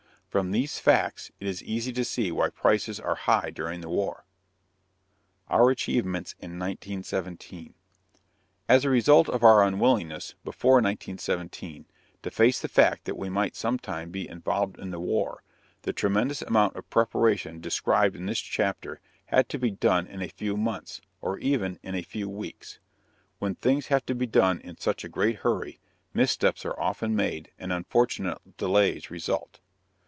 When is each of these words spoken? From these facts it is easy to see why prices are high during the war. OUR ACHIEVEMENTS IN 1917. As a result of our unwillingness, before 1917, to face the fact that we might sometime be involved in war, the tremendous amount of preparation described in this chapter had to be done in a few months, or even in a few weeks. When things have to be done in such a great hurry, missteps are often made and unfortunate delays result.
From 0.31 0.51
these 0.51 0.79
facts 0.79 1.29
it 1.41 1.45
is 1.45 1.61
easy 1.61 1.91
to 1.91 2.05
see 2.05 2.31
why 2.31 2.51
prices 2.51 3.01
are 3.01 3.15
high 3.15 3.49
during 3.49 3.81
the 3.81 3.89
war. 3.89 4.23
OUR 5.49 5.69
ACHIEVEMENTS 5.71 6.35
IN 6.39 6.57
1917. 6.57 7.73
As 8.69 8.85
a 8.85 8.89
result 8.89 9.27
of 9.27 9.43
our 9.43 9.61
unwillingness, 9.61 10.35
before 10.45 10.75
1917, 10.75 11.83
to 12.23 12.31
face 12.31 12.61
the 12.61 12.69
fact 12.69 13.03
that 13.03 13.17
we 13.17 13.27
might 13.27 13.57
sometime 13.57 14.09
be 14.09 14.25
involved 14.29 14.79
in 14.79 14.97
war, 15.01 15.43
the 15.81 15.91
tremendous 15.91 16.41
amount 16.41 16.77
of 16.77 16.89
preparation 16.89 17.59
described 17.59 18.15
in 18.15 18.25
this 18.27 18.39
chapter 18.39 19.01
had 19.25 19.49
to 19.49 19.59
be 19.59 19.71
done 19.71 20.07
in 20.07 20.21
a 20.21 20.29
few 20.29 20.55
months, 20.55 21.01
or 21.19 21.39
even 21.39 21.77
in 21.83 21.93
a 21.93 22.03
few 22.03 22.29
weeks. 22.29 22.79
When 23.39 23.55
things 23.55 23.87
have 23.87 24.05
to 24.05 24.15
be 24.15 24.27
done 24.27 24.61
in 24.61 24.77
such 24.77 25.03
a 25.03 25.09
great 25.09 25.39
hurry, 25.39 25.81
missteps 26.13 26.63
are 26.65 26.79
often 26.79 27.17
made 27.17 27.51
and 27.59 27.73
unfortunate 27.73 28.39
delays 28.55 29.11
result. 29.11 29.59